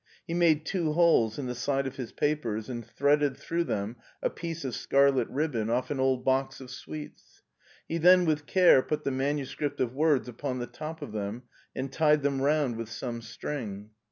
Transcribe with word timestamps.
He 0.25 0.33
made 0.33 0.65
two 0.65 0.93
holes 0.93 1.37
in 1.37 1.45
the 1.45 1.53
side 1.53 1.85
of 1.85 1.97
his 1.97 2.11
papers 2.11 2.69
and 2.69 2.83
threaded 2.83 3.37
through 3.37 3.65
them 3.65 3.97
a 4.23 4.31
piece 4.31 4.65
of 4.65 4.73
scarlet 4.73 5.27
ribbon 5.29 5.69
off 5.69 5.91
an 5.91 5.99
old 5.99 6.25
box 6.25 6.59
of 6.59 6.71
sweets. 6.71 7.43
He 7.87 7.99
then 7.99 8.25
with 8.25 8.47
care 8.47 8.81
put 8.81 9.03
the 9.03 9.11
manuscript 9.11 9.79
of 9.79 9.93
words 9.93 10.27
upon 10.27 10.57
the 10.57 10.65
top 10.65 11.03
of 11.03 11.11
them, 11.11 11.43
and 11.75 11.93
tied 11.93 12.23
them 12.23 12.41
round 12.41 12.77
with 12.77 12.89
some 12.89 13.21
string. 13.21 13.91